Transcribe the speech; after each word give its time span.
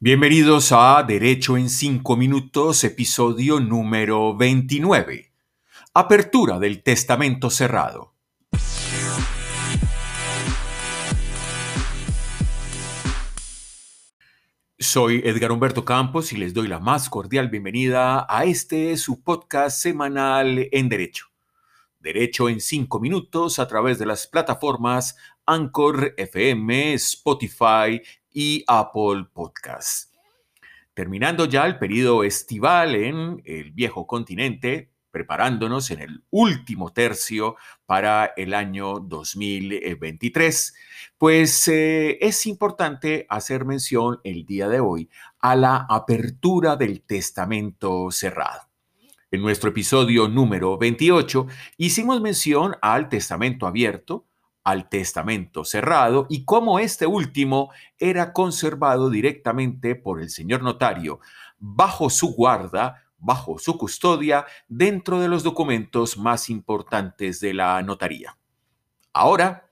Bienvenidos 0.00 0.70
a 0.70 1.02
Derecho 1.02 1.56
en 1.56 1.68
5 1.68 2.16
Minutos, 2.16 2.84
episodio 2.84 3.58
número 3.58 4.36
29. 4.36 5.32
Apertura 5.92 6.60
del 6.60 6.84
Testamento 6.84 7.50
Cerrado. 7.50 8.14
Soy 14.78 15.20
Edgar 15.24 15.50
Humberto 15.50 15.84
Campos 15.84 16.32
y 16.32 16.36
les 16.36 16.54
doy 16.54 16.68
la 16.68 16.78
más 16.78 17.10
cordial 17.10 17.48
bienvenida 17.48 18.24
a 18.28 18.44
este 18.44 18.96
su 18.98 19.24
podcast 19.24 19.80
semanal 19.80 20.68
en 20.70 20.88
Derecho. 20.88 21.26
Derecho 21.98 22.48
en 22.48 22.60
5 22.60 23.00
minutos 23.00 23.58
a 23.58 23.66
través 23.66 23.98
de 23.98 24.06
las 24.06 24.28
plataformas 24.28 25.16
Anchor 25.44 26.14
FM, 26.16 26.94
Spotify 26.94 28.00
y 28.38 28.62
Apple 28.68 29.24
Podcasts. 29.32 30.12
Terminando 30.94 31.46
ya 31.46 31.66
el 31.66 31.76
periodo 31.76 32.22
estival 32.22 32.94
en 32.94 33.42
el 33.44 33.72
viejo 33.72 34.06
continente, 34.06 34.92
preparándonos 35.10 35.90
en 35.90 36.02
el 36.02 36.22
último 36.30 36.92
tercio 36.92 37.56
para 37.84 38.26
el 38.36 38.54
año 38.54 39.00
2023, 39.00 40.72
pues 41.18 41.66
eh, 41.66 42.16
es 42.20 42.46
importante 42.46 43.26
hacer 43.28 43.64
mención 43.64 44.20
el 44.22 44.46
día 44.46 44.68
de 44.68 44.78
hoy 44.78 45.10
a 45.40 45.56
la 45.56 45.86
apertura 45.90 46.76
del 46.76 47.00
testamento 47.00 48.12
cerrado. 48.12 48.68
En 49.32 49.42
nuestro 49.42 49.70
episodio 49.70 50.28
número 50.28 50.78
28 50.78 51.48
hicimos 51.76 52.20
mención 52.20 52.76
al 52.82 53.08
testamento 53.08 53.66
abierto, 53.66 54.27
al 54.68 54.90
testamento 54.90 55.64
cerrado 55.64 56.26
y 56.28 56.44
cómo 56.44 56.78
este 56.78 57.06
último 57.06 57.70
era 57.98 58.34
conservado 58.34 59.08
directamente 59.08 59.94
por 59.94 60.20
el 60.20 60.28
señor 60.28 60.62
notario 60.62 61.20
bajo 61.58 62.10
su 62.10 62.34
guarda, 62.34 63.04
bajo 63.16 63.58
su 63.58 63.78
custodia, 63.78 64.44
dentro 64.68 65.20
de 65.20 65.28
los 65.28 65.42
documentos 65.42 66.18
más 66.18 66.50
importantes 66.50 67.40
de 67.40 67.54
la 67.54 67.82
notaría. 67.82 68.36
Ahora, 69.14 69.70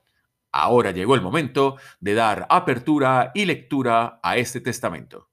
ahora 0.51 0.89
llegó 0.89 1.13
el 1.13 1.21
momento 1.21 1.77
de 1.99 2.15
dar 2.15 2.47
apertura 2.49 3.31
y 3.35 3.45
lectura 3.45 4.19
a 4.23 4.37
este 4.37 4.61
testamento. 4.61 5.29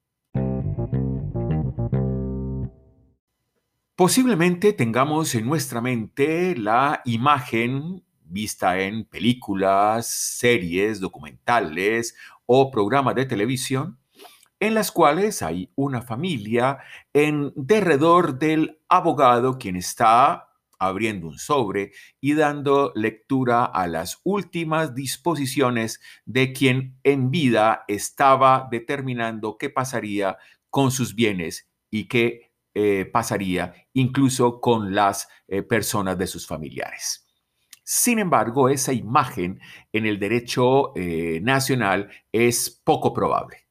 Posiblemente 3.96 4.74
tengamos 4.74 5.34
en 5.34 5.46
nuestra 5.46 5.80
mente 5.80 6.54
la 6.54 7.00
imagen 7.06 8.04
vista 8.34 8.78
en 8.78 9.06
películas, 9.06 10.06
series, 10.06 11.00
documentales 11.00 12.14
o 12.44 12.70
programas 12.70 13.14
de 13.14 13.24
televisión, 13.24 13.98
en 14.60 14.74
las 14.74 14.92
cuales 14.92 15.40
hay 15.40 15.70
una 15.74 16.02
familia 16.02 16.78
en 17.14 17.52
derredor 17.56 18.38
del 18.38 18.80
abogado 18.88 19.56
quien 19.58 19.76
está 19.76 20.50
abriendo 20.78 21.28
un 21.28 21.38
sobre 21.38 21.92
y 22.20 22.34
dando 22.34 22.92
lectura 22.94 23.64
a 23.64 23.86
las 23.86 24.20
últimas 24.24 24.94
disposiciones 24.94 26.00
de 26.26 26.52
quien 26.52 26.98
en 27.04 27.30
vida 27.30 27.84
estaba 27.88 28.68
determinando 28.70 29.56
qué 29.56 29.70
pasaría 29.70 30.36
con 30.70 30.90
sus 30.90 31.14
bienes 31.14 31.68
y 31.90 32.08
qué 32.08 32.52
eh, 32.74 33.04
pasaría 33.04 33.72
incluso 33.92 34.60
con 34.60 34.94
las 34.94 35.28
eh, 35.46 35.62
personas 35.62 36.18
de 36.18 36.26
sus 36.26 36.46
familiares. 36.46 37.23
Sin 37.86 38.18
embargo, 38.18 38.70
esa 38.70 38.94
imagen 38.94 39.60
en 39.92 40.06
el 40.06 40.18
derecho 40.18 40.96
eh, 40.96 41.40
nacional 41.42 42.10
es 42.32 42.70
poco 42.82 43.12
probable, 43.12 43.66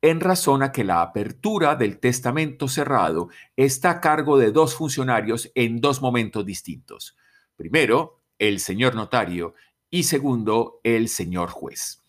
en 0.00 0.20
razón 0.20 0.62
a 0.62 0.72
que 0.72 0.84
la 0.84 1.02
apertura 1.02 1.76
del 1.76 2.00
testamento 2.00 2.66
cerrado 2.66 3.28
está 3.56 3.90
a 3.90 4.00
cargo 4.00 4.38
de 4.38 4.52
dos 4.52 4.74
funcionarios 4.74 5.52
en 5.54 5.82
dos 5.82 6.00
momentos 6.00 6.46
distintos. 6.46 7.14
Primero, 7.56 8.22
el 8.38 8.58
señor 8.58 8.94
notario 8.94 9.54
y 9.90 10.04
segundo, 10.04 10.80
el 10.82 11.08
señor 11.08 11.50
juez. 11.50 12.02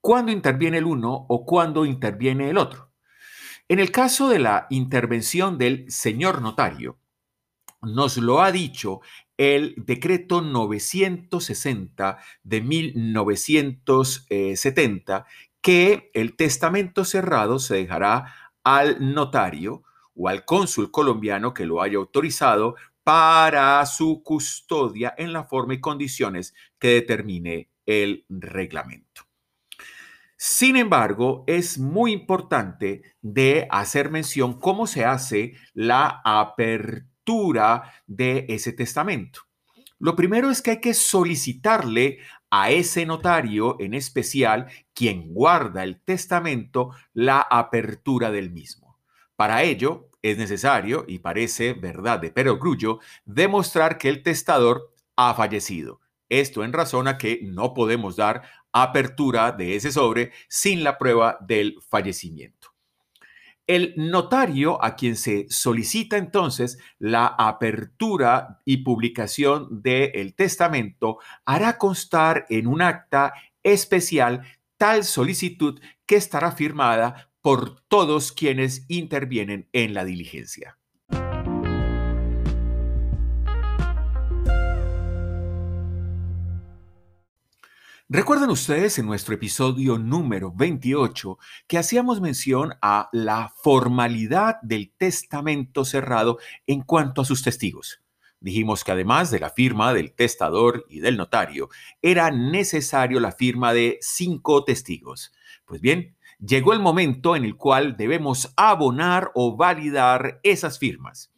¿Cuándo 0.00 0.30
interviene 0.30 0.78
el 0.78 0.84
uno 0.84 1.26
o 1.28 1.44
cuándo 1.44 1.84
interviene 1.84 2.50
el 2.50 2.56
otro? 2.56 2.92
En 3.68 3.80
el 3.80 3.90
caso 3.90 4.28
de 4.28 4.38
la 4.38 4.66
intervención 4.70 5.58
del 5.58 5.90
señor 5.90 6.40
notario, 6.40 6.98
nos 7.82 8.16
lo 8.16 8.42
ha 8.42 8.52
dicho 8.52 9.00
el 9.36 9.74
decreto 9.76 10.40
960 10.42 12.18
de 12.42 12.60
1970 12.60 15.26
que 15.60 16.10
el 16.14 16.36
testamento 16.36 17.04
cerrado 17.04 17.58
se 17.58 17.76
dejará 17.76 18.34
al 18.64 19.14
notario 19.14 19.82
o 20.14 20.28
al 20.28 20.44
cónsul 20.44 20.90
colombiano 20.90 21.54
que 21.54 21.66
lo 21.66 21.80
haya 21.80 21.96
autorizado 21.96 22.74
para 23.02 23.84
su 23.86 24.22
custodia 24.22 25.14
en 25.16 25.32
la 25.32 25.44
forma 25.44 25.74
y 25.74 25.80
condiciones 25.80 26.54
que 26.78 26.88
determine 26.88 27.70
el 27.86 28.26
reglamento. 28.28 29.22
Sin 30.36 30.76
embargo, 30.76 31.44
es 31.46 31.78
muy 31.78 32.12
importante 32.12 33.02
de 33.20 33.66
hacer 33.70 34.10
mención 34.10 34.58
cómo 34.58 34.86
se 34.86 35.04
hace 35.04 35.54
la 35.74 36.22
apertura 36.24 37.09
de 38.06 38.46
ese 38.48 38.72
testamento. 38.72 39.42
Lo 39.98 40.16
primero 40.16 40.50
es 40.50 40.62
que 40.62 40.72
hay 40.72 40.80
que 40.80 40.94
solicitarle 40.94 42.18
a 42.50 42.70
ese 42.70 43.06
notario 43.06 43.76
en 43.80 43.94
especial, 43.94 44.66
quien 44.94 45.32
guarda 45.32 45.84
el 45.84 46.00
testamento, 46.00 46.90
la 47.12 47.40
apertura 47.40 48.30
del 48.30 48.50
mismo. 48.50 48.98
Para 49.36 49.62
ello, 49.62 50.08
es 50.22 50.36
necesario, 50.36 51.04
y 51.06 51.20
parece 51.20 51.74
verdad 51.74 52.18
de 52.18 52.30
perogrullo, 52.30 52.98
demostrar 53.24 53.98
que 53.98 54.08
el 54.08 54.22
testador 54.22 54.92
ha 55.16 55.34
fallecido. 55.34 56.00
Esto 56.28 56.64
en 56.64 56.72
razón 56.72 57.08
a 57.08 57.18
que 57.18 57.40
no 57.42 57.74
podemos 57.74 58.16
dar 58.16 58.42
apertura 58.72 59.52
de 59.52 59.76
ese 59.76 59.92
sobre 59.92 60.32
sin 60.48 60.84
la 60.84 60.98
prueba 60.98 61.38
del 61.40 61.76
fallecimiento. 61.88 62.69
El 63.70 63.94
notario 63.96 64.84
a 64.84 64.96
quien 64.96 65.14
se 65.14 65.46
solicita 65.48 66.16
entonces 66.16 66.80
la 66.98 67.26
apertura 67.26 68.58
y 68.64 68.78
publicación 68.78 69.80
del 69.80 70.34
testamento 70.34 71.18
hará 71.44 71.78
constar 71.78 72.46
en 72.48 72.66
un 72.66 72.82
acta 72.82 73.32
especial 73.62 74.40
tal 74.76 75.04
solicitud 75.04 75.80
que 76.04 76.16
estará 76.16 76.50
firmada 76.50 77.30
por 77.42 77.80
todos 77.82 78.32
quienes 78.32 78.86
intervienen 78.88 79.68
en 79.72 79.94
la 79.94 80.04
diligencia. 80.04 80.79
Recuerdan 88.12 88.50
ustedes 88.50 88.98
en 88.98 89.06
nuestro 89.06 89.36
episodio 89.36 89.96
número 89.96 90.52
28 90.52 91.38
que 91.68 91.78
hacíamos 91.78 92.20
mención 92.20 92.74
a 92.82 93.08
la 93.12 93.54
formalidad 93.62 94.56
del 94.62 94.90
testamento 94.90 95.84
cerrado 95.84 96.38
en 96.66 96.82
cuanto 96.82 97.22
a 97.22 97.24
sus 97.24 97.44
testigos. 97.44 98.02
Dijimos 98.40 98.82
que 98.82 98.90
además 98.90 99.30
de 99.30 99.38
la 99.38 99.50
firma 99.50 99.94
del 99.94 100.10
testador 100.10 100.86
y 100.88 100.98
del 100.98 101.16
notario, 101.16 101.68
era 102.02 102.32
necesario 102.32 103.20
la 103.20 103.30
firma 103.30 103.72
de 103.72 103.98
cinco 104.00 104.64
testigos. 104.64 105.32
Pues 105.64 105.80
bien, 105.80 106.16
llegó 106.44 106.72
el 106.72 106.80
momento 106.80 107.36
en 107.36 107.44
el 107.44 107.54
cual 107.54 107.96
debemos 107.96 108.52
abonar 108.56 109.30
o 109.36 109.56
validar 109.56 110.40
esas 110.42 110.80
firmas. 110.80 111.30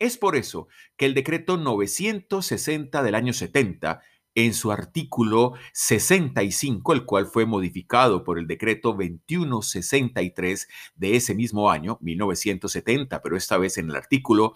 Es 0.00 0.18
por 0.18 0.34
eso 0.34 0.66
que 0.96 1.06
el 1.06 1.14
decreto 1.14 1.56
960 1.56 3.04
del 3.04 3.14
año 3.14 3.32
70 3.32 4.02
en 4.36 4.54
su 4.54 4.70
artículo 4.70 5.54
65, 5.72 6.92
el 6.92 7.04
cual 7.04 7.26
fue 7.26 7.46
modificado 7.46 8.22
por 8.22 8.38
el 8.38 8.46
decreto 8.46 8.90
2163 8.90 10.68
de 10.94 11.16
ese 11.16 11.34
mismo 11.34 11.70
año, 11.70 11.98
1970, 12.02 13.20
pero 13.22 13.36
esta 13.36 13.58
vez 13.58 13.78
en 13.78 13.90
el 13.90 13.96
artículo 13.96 14.54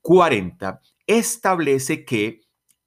40, 0.00 0.80
establece 1.06 2.04
que 2.04 2.40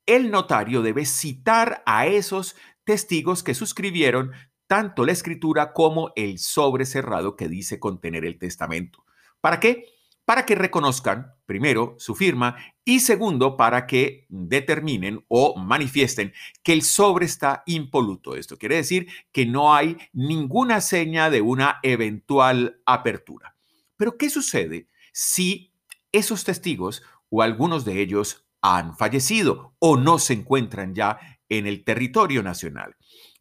el 0.05 0.31
notario 0.31 0.81
debe 0.81 1.05
citar 1.05 1.83
a 1.85 2.07
esos 2.07 2.55
testigos 2.83 3.43
que 3.43 3.53
suscribieron 3.53 4.31
tanto 4.65 5.05
la 5.05 5.11
escritura 5.11 5.73
como 5.73 6.11
el 6.15 6.39
sobre 6.39 6.85
cerrado 6.85 7.35
que 7.35 7.47
dice 7.47 7.79
contener 7.79 8.25
el 8.25 8.39
testamento. 8.39 9.05
¿Para 9.41 9.59
qué? 9.59 9.85
Para 10.25 10.45
que 10.45 10.55
reconozcan, 10.55 11.33
primero, 11.45 11.95
su 11.97 12.15
firma 12.15 12.55
y 12.85 12.99
segundo, 12.99 13.57
para 13.57 13.85
que 13.87 14.25
determinen 14.29 15.25
o 15.27 15.57
manifiesten 15.57 16.33
que 16.63 16.73
el 16.73 16.83
sobre 16.83 17.25
está 17.25 17.63
impoluto. 17.65 18.35
Esto 18.35 18.57
quiere 18.57 18.75
decir 18.75 19.07
que 19.31 19.45
no 19.45 19.73
hay 19.73 19.97
ninguna 20.13 20.81
seña 20.81 21.29
de 21.29 21.41
una 21.41 21.79
eventual 21.83 22.81
apertura. 22.85 23.55
Pero, 23.97 24.17
¿qué 24.17 24.29
sucede 24.29 24.87
si 25.11 25.73
esos 26.11 26.43
testigos 26.43 27.03
o 27.29 27.41
algunos 27.41 27.85
de 27.85 28.01
ellos 28.01 28.47
han 28.61 28.95
fallecido 28.95 29.75
o 29.79 29.97
no 29.97 30.19
se 30.19 30.33
encuentran 30.33 30.93
ya 30.95 31.19
en 31.49 31.67
el 31.67 31.83
territorio 31.83 32.43
nacional? 32.43 32.95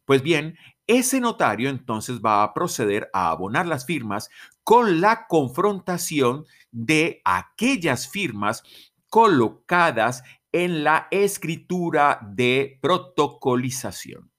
Pues 0.05 0.23
bien, 0.23 0.57
ese 0.87 1.19
notario 1.19 1.69
entonces 1.69 2.19
va 2.19 2.43
a 2.43 2.53
proceder 2.53 3.09
a 3.13 3.29
abonar 3.31 3.65
las 3.67 3.85
firmas 3.85 4.29
con 4.63 5.01
la 5.01 5.27
confrontación 5.27 6.45
de 6.71 7.21
aquellas 7.25 8.09
firmas 8.09 8.63
colocadas 9.09 10.23
en 10.51 10.83
la 10.83 11.07
escritura 11.11 12.19
de 12.33 12.79
protocolización. 12.81 14.31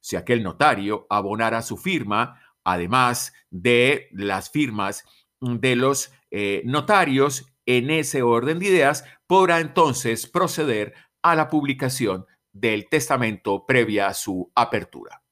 Si 0.00 0.16
aquel 0.16 0.42
notario 0.42 1.06
abonara 1.10 1.62
su 1.62 1.76
firma, 1.76 2.40
además 2.64 3.32
de 3.50 4.08
las 4.12 4.50
firmas 4.50 5.04
de 5.40 5.76
los 5.76 6.12
eh, 6.30 6.62
notarios 6.64 7.46
en 7.66 7.90
ese 7.90 8.22
orden 8.22 8.58
de 8.58 8.66
ideas, 8.66 9.04
podrá 9.26 9.60
entonces 9.60 10.26
proceder 10.26 10.94
a 11.22 11.34
la 11.34 11.48
publicación 11.48 12.26
del 12.52 12.88
testamento 12.88 13.64
previa 13.66 14.08
a 14.08 14.14
su 14.14 14.50
apertura. 14.54 15.22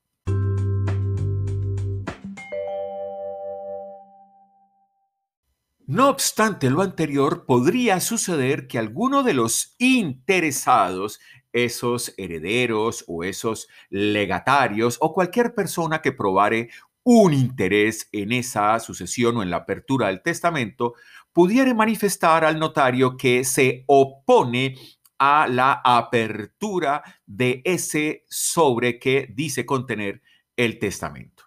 No 5.88 6.10
obstante 6.10 6.68
lo 6.68 6.82
anterior, 6.82 7.46
podría 7.46 7.98
suceder 8.00 8.68
que 8.68 8.76
alguno 8.76 9.22
de 9.22 9.32
los 9.32 9.74
interesados, 9.78 11.18
esos 11.50 12.12
herederos 12.18 13.06
o 13.08 13.24
esos 13.24 13.68
legatarios 13.88 14.98
o 15.00 15.14
cualquier 15.14 15.54
persona 15.54 16.02
que 16.02 16.12
probare 16.12 16.68
un 17.04 17.32
interés 17.32 18.06
en 18.12 18.32
esa 18.32 18.78
sucesión 18.80 19.38
o 19.38 19.42
en 19.42 19.48
la 19.48 19.56
apertura 19.56 20.08
del 20.08 20.20
testamento, 20.20 20.92
pudiera 21.32 21.72
manifestar 21.72 22.44
al 22.44 22.58
notario 22.58 23.16
que 23.16 23.42
se 23.44 23.84
opone 23.86 24.76
a 25.18 25.48
la 25.48 25.80
apertura 25.82 27.02
de 27.24 27.62
ese 27.64 28.26
sobre 28.28 28.98
que 28.98 29.32
dice 29.34 29.64
contener 29.64 30.20
el 30.54 30.78
testamento. 30.78 31.44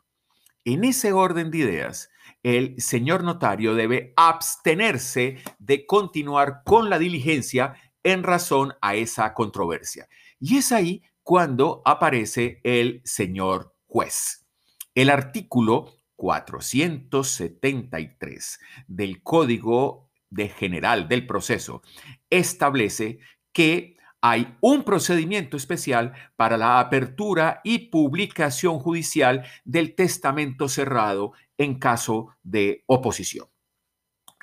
En 0.66 0.84
ese 0.84 1.14
orden 1.14 1.52
de 1.52 1.60
ideas, 1.60 2.10
el 2.44 2.80
señor 2.82 3.24
notario 3.24 3.76
debe 3.76 4.14
abstenerse 4.16 5.38
de 5.60 5.86
continuar 5.86 6.64
con 6.66 6.90
la 6.90 6.98
diligencia 7.00 7.76
en 8.04 8.24
razón 8.24 8.74
a 8.82 8.96
esa 8.96 9.34
controversia. 9.34 10.10
Y 10.40 10.58
es 10.58 10.72
ahí 10.72 11.04
cuando 11.24 11.82
aparece 11.86 12.60
el 12.64 13.02
señor 13.06 13.76
juez. 13.86 14.48
El 14.96 15.10
artículo 15.10 16.02
473 16.16 18.60
del 18.88 19.22
Código 19.24 20.10
de 20.30 20.50
General 20.50 21.08
del 21.08 21.26
Proceso 21.28 21.82
establece 22.30 23.20
que 23.52 23.98
hay 24.22 24.56
un 24.62 24.84
procedimiento 24.84 25.58
especial 25.58 26.14
para 26.36 26.56
la 26.56 26.80
apertura 26.80 27.60
y 27.64 27.90
publicación 27.90 28.80
judicial 28.80 29.46
del 29.66 29.96
testamento 29.96 30.70
cerrado 30.70 31.34
en 31.58 31.80
caso 31.80 32.36
de 32.44 32.84
oposición. 32.86 33.48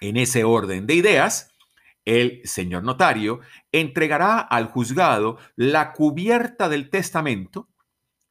En 0.00 0.16
ese 0.16 0.44
orden 0.44 0.86
de 0.86 0.94
ideas, 0.94 1.54
el 2.04 2.40
señor 2.44 2.82
notario 2.84 3.40
entregará 3.70 4.38
al 4.38 4.66
juzgado 4.66 5.38
la 5.56 5.92
cubierta 5.92 6.68
del 6.68 6.90
testamento, 6.90 7.68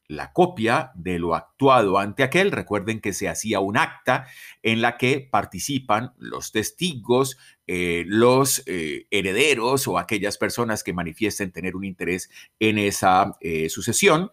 la 0.08 0.32
copia 0.32 0.90
de 0.94 1.18
lo 1.18 1.34
actuado 1.34 1.98
ante 1.98 2.22
aquel. 2.22 2.50
Recuerden 2.50 3.00
que 3.00 3.12
se 3.12 3.28
hacía 3.28 3.60
un 3.60 3.76
acta 3.76 4.26
en 4.62 4.80
la 4.80 4.96
que 4.96 5.20
participan 5.30 6.14
los 6.16 6.50
testigos, 6.50 7.36
eh, 7.66 8.04
los 8.06 8.62
eh, 8.66 9.06
herederos 9.10 9.86
o 9.86 9.98
aquellas 9.98 10.38
personas 10.38 10.82
que 10.82 10.94
manifiesten 10.94 11.52
tener 11.52 11.76
un 11.76 11.84
interés 11.84 12.30
en 12.58 12.78
esa 12.78 13.36
eh, 13.40 13.68
sucesión. 13.68 14.30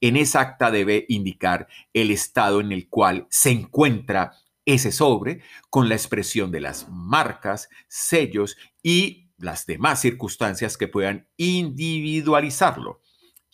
En 0.00 0.16
esa 0.16 0.40
acta 0.40 0.70
debe 0.70 1.04
indicar 1.08 1.68
el 1.92 2.10
estado 2.10 2.60
en 2.60 2.72
el 2.72 2.88
cual 2.88 3.26
se 3.30 3.50
encuentra 3.50 4.32
ese 4.64 4.92
sobre 4.92 5.42
con 5.70 5.88
la 5.88 5.94
expresión 5.94 6.50
de 6.50 6.60
las 6.60 6.88
marcas, 6.88 7.68
sellos 7.88 8.56
y 8.82 9.28
las 9.36 9.66
demás 9.66 10.00
circunstancias 10.00 10.76
que 10.76 10.88
puedan 10.88 11.26
individualizarlo. 11.36 13.00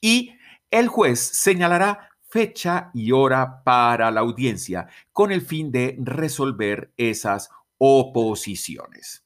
Y 0.01 0.33
el 0.75 0.89
juez 0.89 1.21
señalará 1.21 2.11
fecha 2.29 2.91
y 2.93 3.13
hora 3.13 3.63
para 3.63 4.11
la 4.11 4.23
audiencia 4.23 4.89
con 5.13 5.31
el 5.31 5.41
fin 5.41 5.71
de 5.71 5.97
resolver 6.01 6.93
esas 6.97 7.49
oposiciones. 7.79 9.25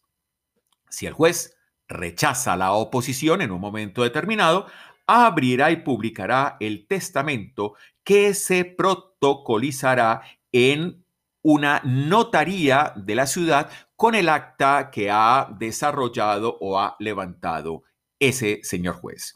Si 0.91 1.07
el 1.07 1.15
juez 1.15 1.57
rechaza 1.89 2.55
la 2.55 2.73
oposición 2.73 3.41
en 3.41 3.51
un 3.51 3.63
momento 3.63 4.03
determinado, 4.03 4.67
abrirá 5.07 5.71
y 5.71 5.77
publicará 5.77 6.59
el 6.61 6.87
testamento 6.87 7.77
que 8.05 8.35
se 8.35 8.67
protocolizará 8.67 10.21
en 10.53 11.03
una 11.41 11.81
notaría 11.83 12.93
de 12.95 13.15
la 13.15 13.27
ciudad 13.27 13.71
con 13.97 14.15
el 14.15 14.29
acta 14.29 14.91
que 14.91 15.11
ha 15.11 15.49
desarrollado 15.59 16.59
o 16.61 16.79
ha 16.79 16.95
levantado 16.99 17.85
ese 18.19 18.61
señor 18.65 18.97
juez. 18.97 19.35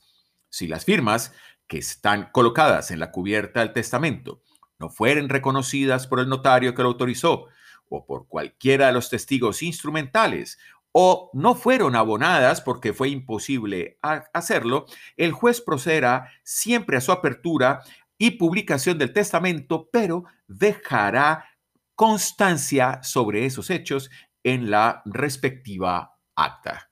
Si 0.50 0.68
las 0.68 0.84
firmas 0.84 1.32
que 1.72 1.78
están 1.78 2.28
colocadas 2.32 2.90
en 2.90 2.98
la 2.98 3.10
cubierta 3.10 3.60
del 3.60 3.72
testamento 3.72 4.42
no 4.78 4.90
fueren 4.90 5.30
reconocidas 5.30 6.06
por 6.06 6.20
el 6.20 6.28
notario 6.28 6.74
que 6.74 6.82
lo 6.82 6.88
autorizó 6.88 7.46
o 7.88 8.04
por 8.04 8.28
cualquiera 8.28 8.88
de 8.88 8.92
los 8.92 9.08
testigos 9.08 9.62
instrumentales 9.62 10.58
o 10.92 11.30
no 11.32 11.54
fueron 11.54 11.96
abonadas 11.96 12.60
porque 12.60 12.92
fue 12.92 13.08
imposible 13.08 13.98
hacerlo, 14.34 14.84
el 15.16 15.32
juez 15.32 15.62
procederá 15.62 16.30
siempre 16.44 16.98
a 16.98 17.00
su 17.00 17.10
apertura 17.10 17.80
y 18.18 18.32
publicación 18.32 18.98
del 18.98 19.14
testamento, 19.14 19.88
pero 19.90 20.24
dejará 20.46 21.46
constancia 21.94 23.02
sobre 23.02 23.46
esos 23.46 23.70
hechos 23.70 24.10
en 24.42 24.70
la 24.70 25.00
respectiva 25.06 26.18
acta. 26.36 26.90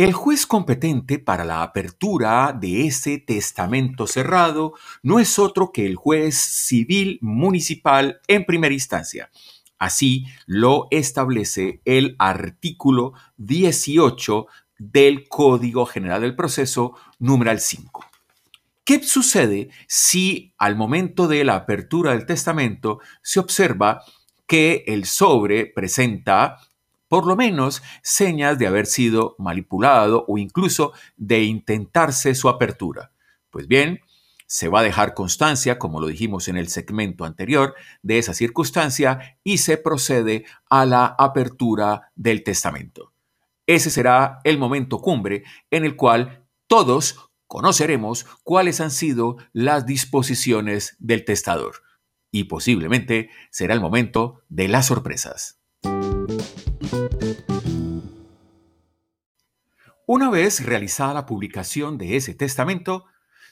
El 0.00 0.14
juez 0.14 0.46
competente 0.46 1.18
para 1.18 1.44
la 1.44 1.62
apertura 1.62 2.56
de 2.58 2.86
ese 2.86 3.18
testamento 3.18 4.06
cerrado 4.06 4.72
no 5.02 5.18
es 5.18 5.38
otro 5.38 5.72
que 5.72 5.84
el 5.84 5.94
juez 5.94 6.36
civil 6.36 7.18
municipal 7.20 8.18
en 8.26 8.46
primera 8.46 8.72
instancia. 8.72 9.30
Así 9.78 10.24
lo 10.46 10.88
establece 10.90 11.82
el 11.84 12.16
artículo 12.18 13.12
18 13.36 14.46
del 14.78 15.28
Código 15.28 15.84
General 15.84 16.22
del 16.22 16.34
Proceso, 16.34 16.94
numeral 17.18 17.60
5. 17.60 18.02
¿Qué 18.84 19.02
sucede 19.02 19.68
si 19.86 20.54
al 20.56 20.76
momento 20.76 21.28
de 21.28 21.44
la 21.44 21.56
apertura 21.56 22.12
del 22.12 22.24
testamento 22.24 23.00
se 23.20 23.38
observa 23.38 24.02
que 24.46 24.82
el 24.86 25.04
sobre 25.04 25.66
presenta 25.66 26.56
por 27.10 27.26
lo 27.26 27.34
menos 27.34 27.82
señas 28.04 28.56
de 28.56 28.68
haber 28.68 28.86
sido 28.86 29.34
manipulado 29.36 30.24
o 30.28 30.38
incluso 30.38 30.92
de 31.16 31.42
intentarse 31.42 32.36
su 32.36 32.48
apertura. 32.48 33.10
Pues 33.50 33.66
bien, 33.66 33.98
se 34.46 34.68
va 34.68 34.78
a 34.78 34.84
dejar 34.84 35.12
constancia, 35.12 35.76
como 35.76 36.00
lo 36.00 36.06
dijimos 36.06 36.46
en 36.46 36.56
el 36.56 36.68
segmento 36.68 37.24
anterior, 37.24 37.74
de 38.02 38.18
esa 38.18 38.32
circunstancia 38.32 39.38
y 39.42 39.58
se 39.58 39.76
procede 39.76 40.44
a 40.68 40.86
la 40.86 41.04
apertura 41.04 42.12
del 42.14 42.44
testamento. 42.44 43.12
Ese 43.66 43.90
será 43.90 44.38
el 44.44 44.56
momento 44.56 45.00
cumbre 45.00 45.42
en 45.72 45.84
el 45.84 45.96
cual 45.96 46.46
todos 46.68 47.32
conoceremos 47.48 48.24
cuáles 48.44 48.80
han 48.80 48.92
sido 48.92 49.36
las 49.52 49.84
disposiciones 49.84 50.94
del 51.00 51.24
testador. 51.24 51.82
Y 52.30 52.44
posiblemente 52.44 53.30
será 53.50 53.74
el 53.74 53.80
momento 53.80 54.44
de 54.48 54.68
las 54.68 54.86
sorpresas. 54.86 55.58
Una 60.12 60.28
vez 60.28 60.66
realizada 60.66 61.14
la 61.14 61.24
publicación 61.24 61.96
de 61.96 62.16
ese 62.16 62.34
testamento, 62.34 63.04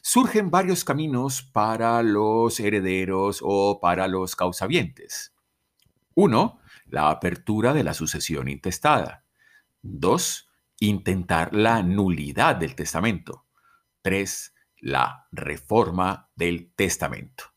surgen 0.02 0.50
varios 0.50 0.82
caminos 0.82 1.40
para 1.40 2.02
los 2.02 2.58
herederos 2.58 3.38
o 3.44 3.78
para 3.80 4.08
los 4.08 4.34
causavientes. 4.34 5.32
Uno, 6.16 6.58
la 6.86 7.10
apertura 7.10 7.74
de 7.74 7.84
la 7.84 7.94
sucesión 7.94 8.48
intestada. 8.48 9.24
Dos, 9.82 10.48
intentar 10.80 11.54
la 11.54 11.84
nulidad 11.84 12.56
del 12.56 12.74
testamento. 12.74 13.46
Tres, 14.02 14.52
la 14.80 15.28
reforma 15.30 16.28
del 16.34 16.72
testamento. 16.74 17.54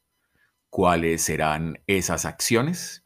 ¿Cuáles 0.69 1.23
serán 1.23 1.81
esas 1.87 2.25
acciones? 2.25 3.03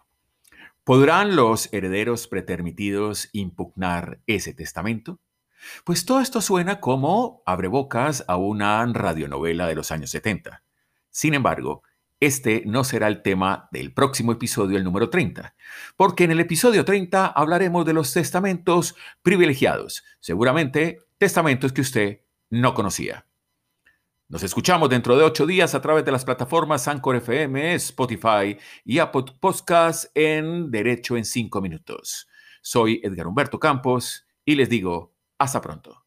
¿Podrán 0.84 1.38
los 1.38 1.72
herederos 1.72 2.28
pretermitidos 2.28 3.30
impugnar 3.32 4.20
ese 4.28 4.54
testamento? 4.54 5.22
Pues 5.84 6.06
todo 6.06 6.22
esto 6.22 6.42
suena 6.42 6.80
como 6.80 7.42
abre 7.46 7.68
bocas 7.68 8.24
a 8.28 8.38
una 8.38 8.86
radionovela 8.86 9.68
de 9.68 9.76
los 9.76 9.92
años 9.92 10.10
70. 10.12 10.64
Sin 11.10 11.34
embargo, 11.34 11.84
este 12.20 12.64
no 12.66 12.84
será 12.84 13.08
el 13.08 13.22
tema 13.22 13.68
del 13.72 13.94
próximo 13.94 14.32
episodio, 14.32 14.78
el 14.78 14.84
número 14.84 15.10
30, 15.10 15.56
porque 15.98 16.24
en 16.24 16.32
el 16.32 16.40
episodio 16.40 16.86
30 16.86 17.28
hablaremos 17.28 17.86
de 17.86 17.94
los 17.94 18.14
testamentos 18.14 18.96
privilegiados. 19.22 20.04
Seguramente 20.20 21.00
testamentos 21.18 21.74
que 21.74 21.82
usted 21.82 22.22
no 22.50 22.74
conocía. 22.74 23.26
Nos 24.28 24.44
escuchamos 24.44 24.90
dentro 24.90 25.16
de 25.18 25.24
ocho 25.24 25.46
días 25.46 25.76
a 25.76 25.82
través 25.82 26.04
de 26.04 26.12
las 26.12 26.26
plataformas 26.26 26.88
Anchor 26.88 27.18
FM, 27.18 27.76
Spotify 27.76 28.58
y 28.84 28.98
Apple 28.98 29.26
Podcasts 29.40 30.10
en 30.16 30.72
Derecho 30.72 31.16
en 31.16 31.26
cinco 31.26 31.62
minutos. 31.62 32.28
Soy 32.62 33.02
Edgar 33.04 33.28
Humberto 33.28 33.60
Campos 33.60 34.26
y 34.44 34.56
les 34.56 34.68
digo 34.68 35.15
hasta 35.40 35.62
pronto. 35.62 36.06